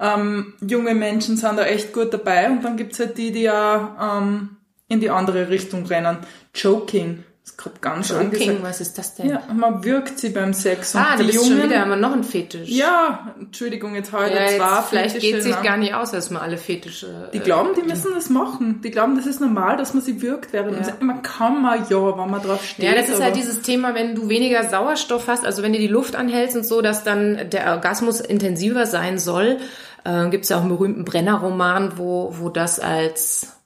[0.00, 4.20] ähm, junge Menschen sind da echt gut dabei und dann gibt's halt die, die ja
[4.20, 6.18] ähm, in die andere Richtung rennen.
[6.54, 8.62] Joking ist gerade ganz Joking, angesagt.
[8.62, 9.30] was ist das denn?
[9.30, 10.94] Ja, man wirkt sie beim Sex.
[10.94, 12.68] Ah, und die Jungen, schon wieder, haben wir noch einen Fetisch.
[12.68, 16.42] Ja, Entschuldigung, jetzt heute ja, zwar Vielleicht Fetische, geht sich gar nicht aus, dass man
[16.42, 17.30] alle Fetische...
[17.32, 18.80] Die glauben, die äh, müssen das machen.
[18.82, 20.94] Die glauben, das ist normal, dass man sie wirkt, während ja.
[21.00, 22.84] man kann mal ja, wenn man drauf steht.
[22.84, 25.88] Ja, das ist halt dieses Thema, wenn du weniger Sauerstoff hast, also wenn du die
[25.88, 29.58] Luft anhältst und so, dass dann der Orgasmus intensiver sein soll.
[30.04, 33.57] Äh, Gibt es ja auch einen berühmten Brenner-Roman, wo, wo das als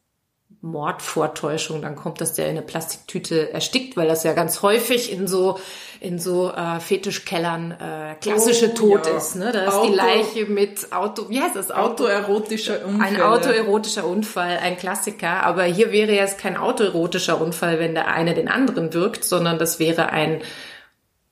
[0.62, 5.26] Mordvortäuschung, dann kommt, dass der in eine Plastiktüte erstickt, weil das ja ganz häufig in
[5.26, 5.58] so
[5.98, 9.16] in so äh, Fetischkellern äh, klassische oh, Tod ja.
[9.16, 9.34] ist.
[9.34, 9.50] Ne?
[9.52, 11.72] Da ist Auto, die Leiche mit Auto, wie heißt das?
[11.72, 13.06] Autoerotischer Unfall.
[13.06, 15.42] Ein autoerotischer Unfall, ein Klassiker.
[15.42, 19.80] Aber hier wäre jetzt kein autoerotischer Unfall, wenn der eine den anderen wirkt, sondern das
[19.80, 20.42] wäre ein,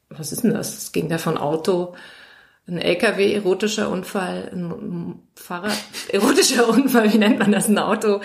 [0.08, 0.76] was ist denn das?
[0.76, 1.94] Es ging da von Auto
[2.68, 5.76] ein LKW erotischer Unfall, ein Fahrrad
[6.08, 7.68] erotischer Unfall, wie nennt man das?
[7.68, 8.20] Ein Auto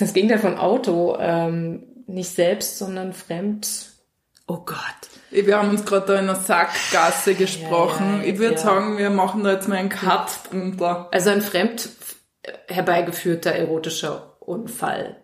[0.00, 3.90] das Gegenteil von Auto, ähm, nicht selbst, sondern fremd.
[4.46, 4.76] Oh Gott.
[5.30, 8.18] Wir haben uns gerade da in einer Sackgasse gesprochen.
[8.18, 8.60] Ja, ja, ich würde ja.
[8.60, 11.08] sagen, wir machen da jetzt mal einen Cut drunter.
[11.12, 11.88] Also ein fremd
[12.66, 15.22] herbeigeführter erotischer Unfall.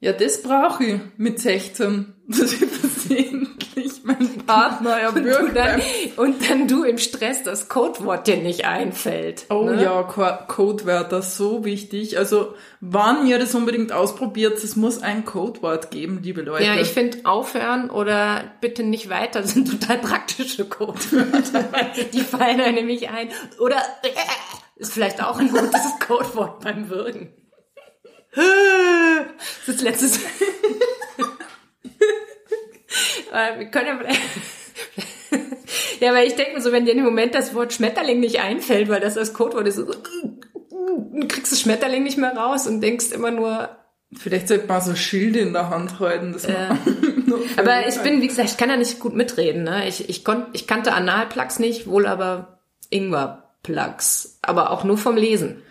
[0.00, 2.10] Ja, das brauche ich mit 16.
[2.26, 5.42] Das ist versehentlich mein Partner erbürgt.
[5.44, 5.82] Und, dann,
[6.16, 9.46] und dann du im Stress das Codewort dir nicht einfällt.
[9.50, 9.82] Oh ne?
[9.82, 12.18] ja, Codewörter, so wichtig.
[12.18, 16.64] Also, wann ihr das unbedingt ausprobiert, es muss ein Codewort geben, liebe Leute.
[16.64, 21.64] Ja, ich finde aufhören oder bitte nicht weiter sind total praktische Codewörter.
[22.12, 23.28] Die fallen da nämlich ein.
[23.58, 23.76] Oder
[24.76, 27.32] ist vielleicht auch ein gutes Codewort beim Würgen.
[29.66, 30.20] Das ist letztes.
[33.56, 34.14] Wir können ja.
[36.00, 38.88] Ja, weil ich denke mir so, wenn dir im Moment das Wort Schmetterling nicht einfällt,
[38.88, 43.30] weil das das Codewort ist, du kriegst das Schmetterling nicht mehr raus und denkst immer
[43.30, 43.70] nur.
[44.16, 46.32] Vielleicht sollte man so Schilde in der Hand halten.
[46.32, 46.54] Das äh,
[47.56, 49.64] aber ich bin, wie gesagt, ich kann da nicht gut mitreden.
[49.64, 49.88] Ne?
[49.88, 54.38] Ich, ich, kon, ich kannte Analplugs nicht, wohl aber Ingwer-Plugs.
[54.42, 55.62] Aber auch nur vom Lesen.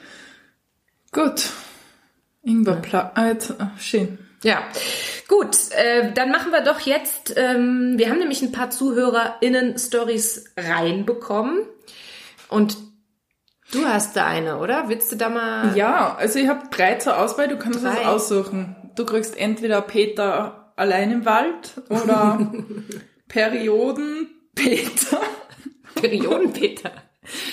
[1.13, 1.51] Gut.
[2.43, 3.11] Ingwer, ja.
[3.15, 4.17] ah, jetzt, ah, schön.
[4.43, 4.63] Ja,
[5.27, 11.65] Gut, äh, dann machen wir doch jetzt, ähm, wir haben nämlich ein paar ZuhörerInnen-Stories reinbekommen
[12.49, 12.77] und
[13.71, 14.89] du hast da eine, oder?
[14.89, 15.75] Willst du da mal...
[15.75, 17.89] Ja, also ich habe drei zur Auswahl, du kannst Drei.
[17.89, 18.91] was aussuchen.
[18.95, 22.51] Du kriegst entweder Peter allein im Wald oder
[23.27, 25.19] Perioden Peter.
[25.95, 26.91] Periodenpeter.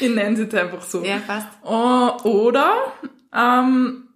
[0.00, 1.02] Ich nenne sie jetzt einfach so.
[1.02, 1.46] Ja, fast.
[1.62, 2.92] Oh, oder
[3.34, 4.09] ähm,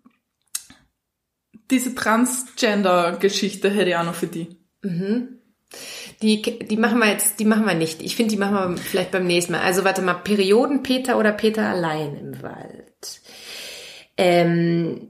[1.70, 4.58] diese Transgender-Geschichte hätte ich auch noch für die.
[6.22, 8.02] Die, die machen wir jetzt, die machen wir nicht.
[8.02, 9.62] Ich finde, die machen wir vielleicht beim nächsten Mal.
[9.62, 13.20] Also warte mal, Periodenpeter oder Peter allein im Wald?
[14.16, 15.08] Ähm,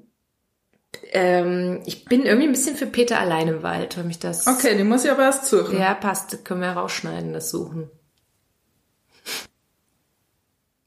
[1.13, 4.47] ähm, ich bin irgendwie ein bisschen für Peter allein im Wald, weil mich das...
[4.47, 5.79] Okay, die muss ich aber erst suchen.
[5.79, 6.45] Ja, passt.
[6.45, 7.91] Können wir rausschneiden, das suchen.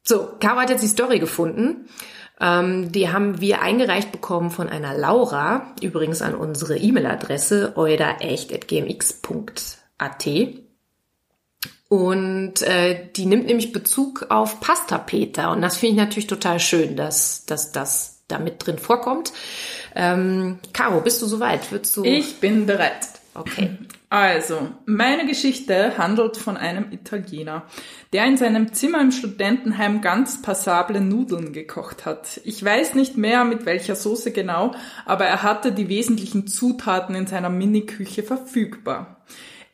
[0.04, 1.88] So, Caro hat jetzt die Story gefunden.
[2.40, 10.28] Ähm, die haben wir eingereicht bekommen von einer Laura, übrigens an unsere E-Mail-Adresse eudaecht.gmx.at.
[11.90, 15.52] Und äh, die nimmt nämlich Bezug auf Pasta Peter.
[15.52, 19.32] Und das finde ich natürlich total schön, dass, dass das da mit drin vorkommt.
[19.96, 21.72] Ähm, Caro, bist du soweit?
[21.72, 22.04] Würdest du?
[22.04, 23.08] Ich bin bereit.
[23.38, 23.78] Okay.
[24.10, 27.64] Also, meine Geschichte handelt von einem Italiener,
[28.12, 32.42] der in seinem Zimmer im Studentenheim ganz passable Nudeln gekocht hat.
[32.46, 34.74] Ich weiß nicht mehr mit welcher Soße genau,
[35.06, 39.18] aber er hatte die wesentlichen Zutaten in seiner Miniküche verfügbar.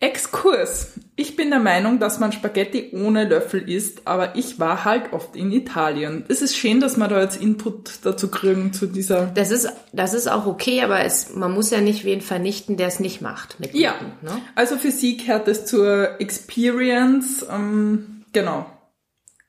[0.04, 0.92] Exkurs.
[1.16, 5.38] Ich bin der Meinung, dass man Spaghetti ohne Löffel isst, aber ich war halt oft
[5.38, 6.26] in Italien.
[6.28, 10.14] Es ist schön, dass wir da jetzt Input dazu kriegen zu dieser Das ist, das
[10.14, 13.62] ist auch okay, aber es, man muss ja nicht wen vernichten, der es nicht macht.
[13.62, 14.42] Mit Ja, Guten, ne?
[14.56, 17.46] also für sie gehört es zur Experience.
[17.50, 18.66] Ähm, genau.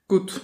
[0.06, 0.40] Gut.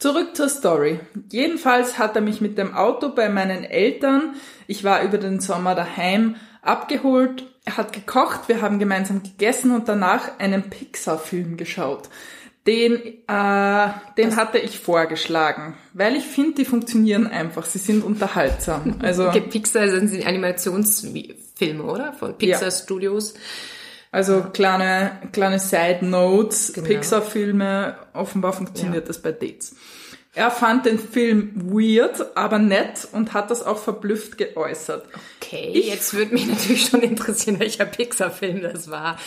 [0.00, 0.98] Zurück zur Story.
[1.30, 4.34] Jedenfalls hat er mich mit dem Auto bei meinen Eltern,
[4.66, 7.49] ich war über den Sommer daheim, abgeholt.
[7.64, 12.08] Er hat gekocht, wir haben gemeinsam gegessen und danach einen Pixar-Film geschaut.
[12.66, 12.96] Den,
[13.26, 17.64] äh, den hatte ich vorgeschlagen, weil ich finde, die funktionieren einfach.
[17.64, 18.96] Sie sind unterhaltsam.
[19.02, 22.12] Also Okay, Pixar sind die Animationsfilme, oder?
[22.12, 22.70] Von Pixar Ja.
[22.70, 23.34] Studios.
[24.12, 26.86] Also kleine, kleine Side Notes, Genau.
[26.88, 29.76] Pixar-Filme, offenbar funktioniert das bei Dates.
[30.34, 35.04] Er fand den Film weird, aber nett und hat das auch verblüfft geäußert.
[35.42, 39.18] Okay, Ich- jetzt würde mich natürlich schon interessieren, welcher Pixar-Film das war.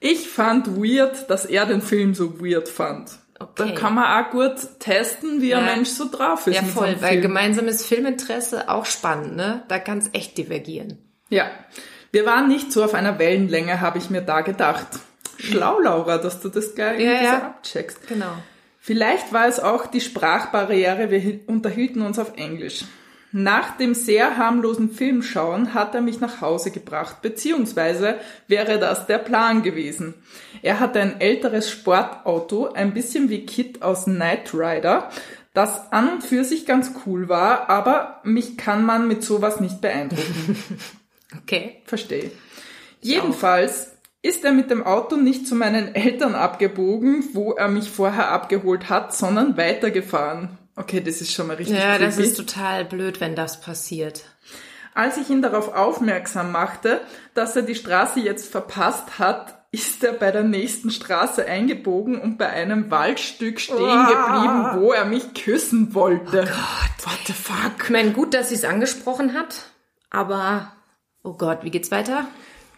[0.00, 3.10] Ich fand weird, dass er den Film so weird fand.
[3.38, 3.52] Okay.
[3.56, 5.74] Da kann man auch gut testen, wie ein Ja.
[5.76, 6.56] Mensch so drauf ist.
[6.56, 7.22] Ja, voll, weil Film.
[7.22, 9.62] gemeinsames Filminteresse auch spannend, ne?
[9.68, 10.98] Da kann es echt divergieren.
[11.28, 11.48] Ja,
[12.10, 14.88] wir waren nicht so auf einer Wellenlänge, habe ich mir da gedacht.
[15.38, 17.36] Schlau, Laura, dass du das gleich Ja, ja.
[17.46, 18.08] abcheckst.
[18.08, 18.32] Genau.
[18.88, 22.86] Vielleicht war es auch die Sprachbarriere, wir hi- unterhielten uns auf Englisch.
[23.32, 28.14] Nach dem sehr harmlosen Filmschauen hat er mich nach Hause gebracht, beziehungsweise
[28.46, 30.14] wäre das der Plan gewesen.
[30.62, 35.10] Er hatte ein älteres Sportauto, ein bisschen wie Kit aus Knight Rider,
[35.52, 39.82] das an und für sich ganz cool war, aber mich kann man mit sowas nicht
[39.82, 40.56] beeindrucken.
[41.42, 41.82] Okay.
[41.84, 42.30] Verstehe.
[43.02, 43.97] Jedenfalls
[44.28, 48.90] ist er mit dem Auto nicht zu meinen Eltern abgebogen, wo er mich vorher abgeholt
[48.90, 50.58] hat, sondern weitergefahren.
[50.76, 52.28] Okay, das ist schon mal richtig Ja, das creepy.
[52.28, 54.24] ist total blöd, wenn das passiert.
[54.94, 57.00] Als ich ihn darauf aufmerksam machte,
[57.34, 62.38] dass er die Straße jetzt verpasst hat, ist er bei der nächsten Straße eingebogen und
[62.38, 66.42] bei einem Waldstück stehen geblieben, wo er mich küssen wollte.
[66.42, 67.84] Oh Gott, what the fuck?
[67.84, 69.64] Ich meine, gut, dass sie es angesprochen hat,
[70.10, 70.72] aber
[71.22, 72.26] oh Gott, wie geht's weiter?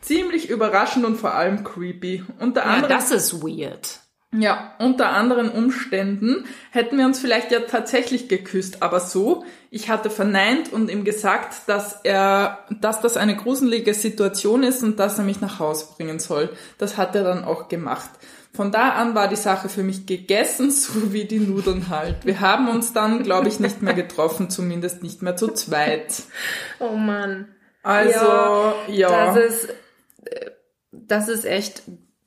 [0.00, 2.24] Ziemlich überraschend und vor allem creepy.
[2.38, 4.00] Unter Ja, anderem das ist weird.
[4.32, 10.08] Ja, unter anderen Umständen hätten wir uns vielleicht ja tatsächlich geküsst, aber so, ich hatte
[10.08, 15.24] verneint und ihm gesagt, dass er, dass das eine gruselige Situation ist und dass er
[15.24, 16.50] mich nach Hause bringen soll.
[16.78, 18.08] Das hat er dann auch gemacht.
[18.54, 22.24] Von da an war die Sache für mich gegessen, so wie die Nudeln halt.
[22.24, 26.22] Wir haben uns dann, glaube ich, nicht mehr getroffen, zumindest nicht mehr zu zweit.
[26.78, 27.48] Oh Mann.
[27.82, 29.34] Also, ja.
[29.34, 29.68] Das ist,
[30.92, 31.82] das ist echt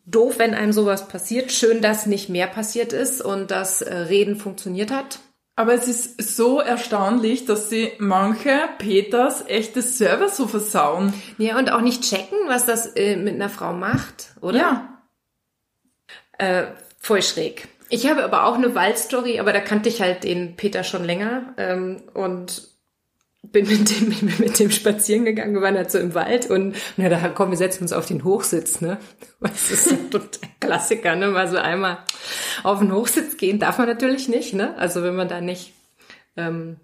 [0.06, 1.52] doof, wenn einem sowas passiert.
[1.52, 5.19] Schön, dass nicht mehr passiert ist und dass äh, Reden funktioniert hat.
[5.56, 11.13] Aber es ist so erstaunlich, dass sie manche Peters echtes Server so versauen.
[11.38, 14.58] Ja, und auch nicht checken, was das äh, mit einer Frau macht, oder?
[14.58, 15.04] Ja.
[16.39, 16.65] Äh,
[16.97, 17.67] voll schräg.
[17.89, 21.54] Ich habe aber auch eine Waldstory, aber da kannte ich halt den Peter schon länger
[21.58, 22.73] ähm, und
[23.43, 27.10] bin mit dem, mit dem spazieren gegangen, wir waren halt so im Wald und na,
[27.10, 28.97] da komm, wir setzen uns auf den Hochsitz, ne?
[29.39, 31.27] Das ist so total Klassiker, ne?
[31.27, 31.99] Mal so einmal
[32.63, 34.77] auf den Hochsitz gehen darf man natürlich nicht, ne?
[34.77, 35.73] Also wenn man da nicht
[36.38, 36.77] ähm,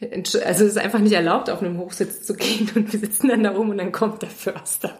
[0.00, 3.42] also es ist einfach nicht erlaubt, auf einem Hochsitz zu gehen und wir sitzen dann
[3.42, 4.98] da rum und dann kommt der Förster.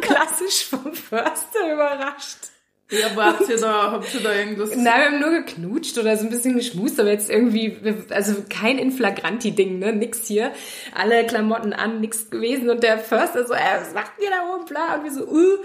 [0.00, 2.49] klassisch vom Förster überrascht.
[2.90, 4.70] Ja, wart ihr da, habt ihr da irgendwas?
[4.70, 7.76] Nein, wir haben nur geknutscht oder so ein bisschen geschmust, aber jetzt irgendwie,
[8.10, 10.52] also kein Inflagranti-Ding, ne, nix hier.
[10.94, 14.64] Alle Klamotten an, nix gewesen und der Förster so, äh, was macht ihr da oben,
[14.64, 15.58] bla, und wir so, uh.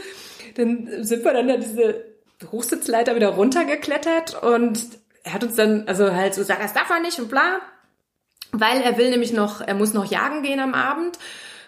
[0.55, 2.05] Dann sind wir dann da diese
[2.51, 4.79] Hochsitzleiter wieder runtergeklettert und
[5.23, 7.59] er hat uns dann, also halt so, sag, das darf er nicht und bla.
[8.51, 11.17] Weil er will nämlich noch, er muss noch jagen gehen am Abend.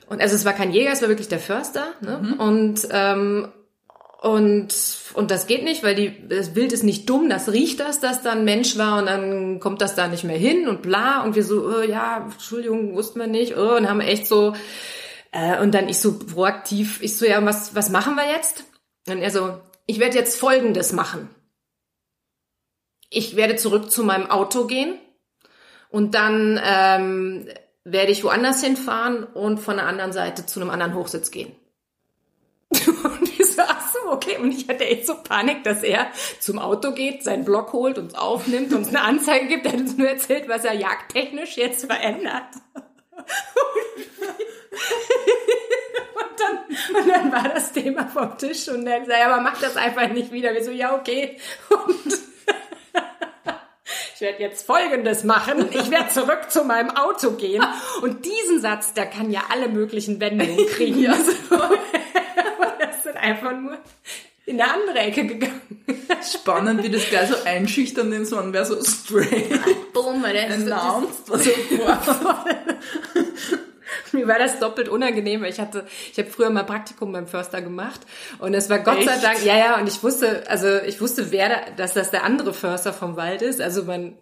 [0.08, 1.88] Und also es war kein Jäger, es war wirklich der Förster.
[2.00, 2.20] Ne?
[2.22, 2.34] Mhm.
[2.39, 3.52] Und ähm,
[4.19, 4.73] und,
[5.13, 8.23] und das geht nicht, weil die, das Bild ist nicht dumm, das riecht das, dass
[8.23, 11.23] da ein Mensch war und dann kommt das da nicht mehr hin und bla.
[11.23, 13.56] Und wir so, oh, ja, Entschuldigung, wussten wir nicht.
[13.56, 14.56] Oh, und haben echt so,
[15.32, 18.63] äh, und dann ich so proaktiv, ich so, ja, was, was machen wir jetzt?
[19.08, 21.30] Und er so, ich werde jetzt Folgendes machen.
[23.10, 24.97] Ich werde zurück zu meinem Auto gehen
[25.89, 27.47] und dann ähm,
[27.84, 31.56] werde ich woanders hinfahren und von der anderen Seite zu einem anderen Hochsitz gehen.
[33.03, 34.38] Und ich so, ach so, okay.
[34.38, 36.08] Und ich hatte echt so Panik, dass er
[36.39, 39.65] zum Auto geht, seinen Block holt, uns aufnimmt, uns eine Anzeige gibt.
[39.65, 42.46] Er hat uns nur erzählt, was er jagdtechnisch jetzt verändert.
[46.15, 46.58] Und dann,
[47.02, 50.32] und dann war das Thema vom Tisch und er gesagt, aber mach das einfach nicht
[50.32, 50.54] wieder.
[50.54, 51.38] Wir so, ja, okay.
[51.70, 52.13] Und
[54.17, 55.70] ich werde jetzt Folgendes machen.
[55.72, 57.63] Ich werde zurück zu meinem Auto gehen.
[58.02, 61.02] Und diesen Satz, der kann ja alle möglichen Wendungen kriegen.
[61.02, 61.12] Ja.
[61.12, 62.37] Also, das sind
[63.27, 63.77] einfach nur
[64.45, 65.61] in eine andere Ecke gegangen.
[66.33, 69.59] Spannend, wie das gleich so einschüchtern ist, man wäre so straight.
[69.93, 71.51] Boom, announced, was so
[74.13, 77.61] Mir war das doppelt unangenehm, weil ich hatte, ich habe früher mal Praktikum beim Förster
[77.61, 78.01] gemacht
[78.39, 79.09] und es war Gott Echt?
[79.09, 82.23] sei Dank, ja, ja, und ich wusste, also ich wusste, wer, da, dass das der
[82.23, 83.59] andere Förster vom Wald ist.
[83.59, 84.13] Also man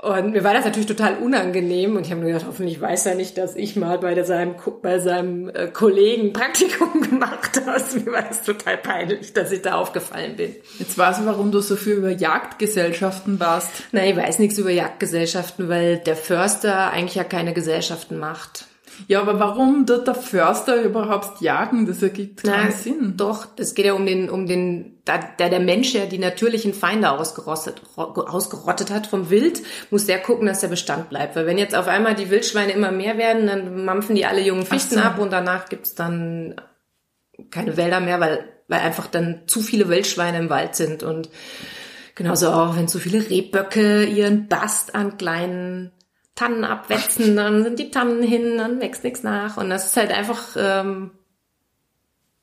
[0.00, 3.16] und mir war das natürlich total unangenehm und ich habe mir gedacht, hoffentlich weiß er
[3.16, 7.82] nicht, dass ich mal bei seinem, bei seinem äh, Kollegen Praktikum gemacht habe.
[8.04, 10.54] Mir war das total peinlich, dass ich da aufgefallen bin.
[10.78, 13.70] Jetzt weiß ich, warum du so viel über Jagdgesellschaften warst.
[13.90, 18.67] Nein, ich weiß nichts über Jagdgesellschaften, weil der Förster eigentlich ja keine Gesellschaften macht.
[19.06, 21.86] Ja, aber warum dort der Förster überhaupt jagen?
[21.86, 23.14] Das ergibt keinen Na, Sinn.
[23.16, 26.74] Doch, es geht ja um den, um den, da, da der Mensch ja die natürlichen
[26.74, 31.36] Feinde ausgerottet, ausgerottet hat vom Wild, muss der gucken, dass der Bestand bleibt.
[31.36, 34.66] Weil wenn jetzt auf einmal die Wildschweine immer mehr werden, dann mampfen die alle jungen
[34.66, 35.00] Fichten so.
[35.00, 36.56] ab und danach gibt's dann
[37.50, 41.28] keine Wälder mehr, weil, weil einfach dann zu viele Wildschweine im Wald sind und
[42.14, 45.92] genauso auch, wenn zu viele Rehböcke ihren Bast an kleinen
[46.38, 49.56] Tannen abwetzen, dann sind die Tannen hin, dann wächst nichts nach.
[49.56, 51.10] Und das ist halt einfach, ähm,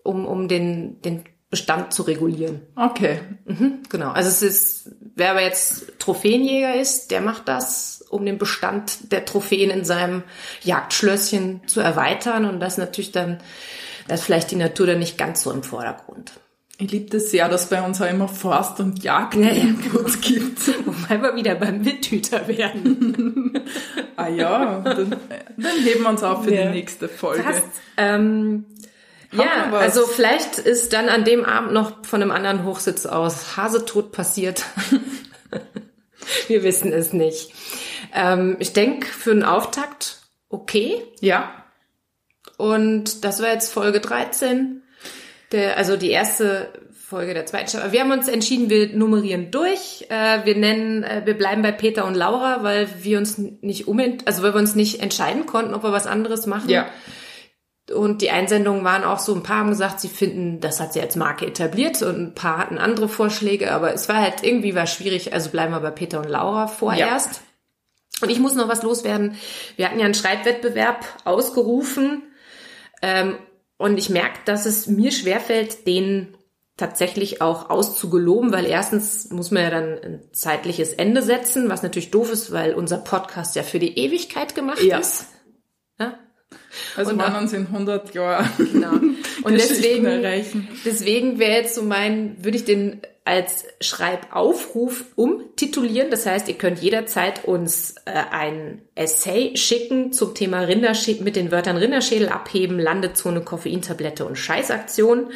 [0.04, 2.62] um, um den, den Bestand zu regulieren.
[2.76, 3.22] Okay.
[3.46, 4.12] Mhm, genau.
[4.12, 9.24] Also es ist, wer aber jetzt Trophäenjäger ist, der macht das, um den Bestand der
[9.24, 10.24] Trophäen in seinem
[10.64, 12.44] Jagdschlösschen zu erweitern.
[12.44, 13.40] Und das natürlich dann,
[14.10, 16.34] da ist vielleicht die Natur dann nicht ganz so im Vordergrund.
[16.78, 20.86] Ich liebe das sehr, dass bei uns auch immer Forst- und Jagd-Inputs ja, gibt.
[20.86, 23.62] Wobei wir wieder beim Wildhüter werden.
[24.18, 25.16] ah ja, dann,
[25.58, 26.64] dann heben wir uns auf für ja.
[26.64, 27.44] die nächste Folge.
[27.44, 27.64] Fast,
[27.96, 28.66] ähm,
[29.32, 34.12] ja, also vielleicht ist dann an dem Abend noch von einem anderen Hochsitz aus Hasetod
[34.12, 34.66] passiert.
[36.48, 37.54] wir wissen es nicht.
[38.14, 41.02] Ähm, ich denke, für einen Auftakt okay.
[41.22, 41.52] Ja.
[42.58, 44.82] Und das war jetzt Folge 13
[45.52, 46.72] der, also die erste
[47.06, 47.92] Folge der zweiten Staffel.
[47.92, 50.08] Wir haben uns entschieden, wir nummerieren durch.
[50.10, 54.02] Äh, wir nennen, äh, wir bleiben bei Peter und Laura, weil wir uns nicht um,
[54.26, 56.70] also weil wir uns nicht entscheiden konnten, ob wir was anderes machen.
[56.70, 56.88] Ja.
[57.94, 61.02] Und die Einsendungen waren auch so, ein paar haben gesagt, sie finden, das hat sie
[61.02, 64.88] als Marke etabliert und ein paar hatten andere Vorschläge, aber es war halt irgendwie war
[64.88, 67.36] schwierig, also bleiben wir bei Peter und Laura vorerst.
[67.36, 68.24] Ja.
[68.24, 69.36] Und ich muss noch was loswerden.
[69.76, 72.24] Wir hatten ja einen Schreibwettbewerb ausgerufen
[73.04, 73.36] ähm,
[73.78, 76.38] und ich merke, dass es mir schwerfällt, den
[76.78, 82.12] tatsächlich auch auszugeloben, weil erstens muss man ja dann ein zeitliches Ende setzen, was natürlich
[82.12, 84.98] doof ist, weil unser Podcast ja für die Ewigkeit gemacht ja.
[84.98, 85.28] ist.
[86.00, 86.20] Ja?
[86.98, 88.94] Also und man uns in 100 Jahren genau.
[89.44, 90.24] Und deswegen,
[90.86, 96.12] deswegen wäre jetzt so mein, würde ich den als Schreibaufruf umtitulieren.
[96.12, 101.52] Das heißt, ihr könnt jederzeit uns äh, ein Essay schicken zum Thema Rinderschädel mit den
[101.52, 105.32] Wörtern Rinderschädel abheben, Landezone, Koffeintablette und Scheißaktion.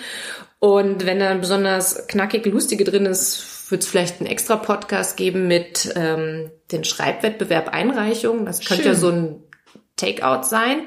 [0.60, 5.48] Und wenn da besonders knackig lustige drin ist, wird es vielleicht einen extra Podcast geben
[5.48, 8.46] mit ähm, den Schreibwettbewerb Einreichungen.
[8.46, 8.94] Das könnte Schön.
[8.94, 9.44] ja so ein
[9.96, 10.82] Takeout sein.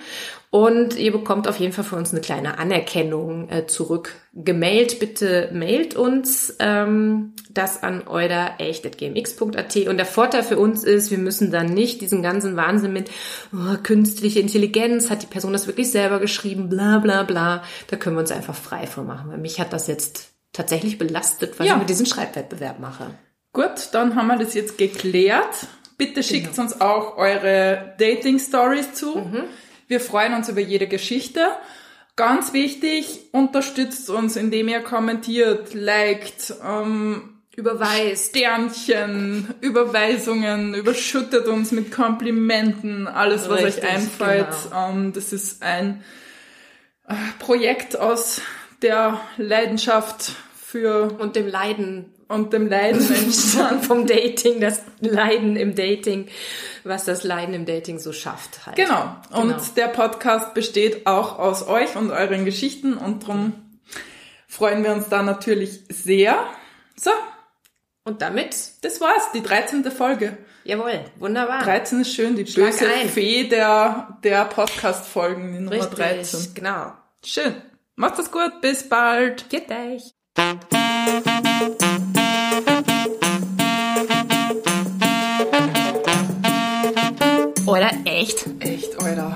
[0.55, 4.17] Und ihr bekommt auf jeden Fall von uns eine kleine Anerkennung äh, zurück.
[4.35, 9.77] Gemailt, bitte mailt uns ähm, das an eurerecht.gmx.at.
[9.89, 13.11] Und der Vorteil für uns ist, wir müssen dann nicht diesen ganzen Wahnsinn mit
[13.55, 17.63] oh, künstliche Intelligenz, hat die Person das wirklich selber geschrieben, bla bla bla.
[17.89, 19.31] Da können wir uns einfach frei von machen.
[19.31, 21.73] Weil mich hat das jetzt tatsächlich belastet, was Ja.
[21.73, 23.07] ich mit diesem Schreibwettbewerb mache.
[23.55, 25.67] Gut, dann haben wir das jetzt geklärt.
[25.97, 29.15] Bitte schickt uns auch eure Dating-Stories zu.
[29.93, 31.49] Wir freuen uns über jede Geschichte.
[32.17, 38.31] Ganz wichtig, unterstützt uns, indem ihr kommentiert, liked, ähm, Überweist.
[38.31, 44.47] Sternchen, Überweisungen, überschüttet uns mit Komplimenten, alles, was Richtig, euch einfällt.
[44.65, 44.89] genau.
[44.89, 46.03] Ähm, das ist ein
[47.07, 48.41] äh, Projekt aus
[48.81, 53.83] der Leidenschaft für Und dem Leiden und dem Leiden entstanden.
[53.83, 56.29] vom Dating, das Leiden im Dating,
[56.85, 58.77] was das Leiden im Dating so schafft halt.
[58.77, 59.17] Genau.
[59.31, 59.63] Und Genau.
[59.77, 63.53] der Podcast besteht auch aus euch und euren Geschichten und darum
[64.49, 66.45] freuen wir uns da natürlich sehr.
[66.97, 67.11] So,
[68.05, 69.85] Und damit, das war's, die 13.
[69.91, 70.37] Folge.
[70.65, 71.63] jawohl, wunderbar.
[71.63, 73.09] 13 ist schön, die Schlag böse ein.
[73.09, 76.55] Fee der, der Podcast-Folgen, die Nummer Richtig, 13.
[76.55, 76.93] genau.
[77.25, 77.55] Schön.
[77.95, 79.49] Macht es gut, bis bald.
[79.49, 80.13] Geht euch.
[87.73, 88.45] Alter, echt?
[88.59, 89.33] Echt, Alter.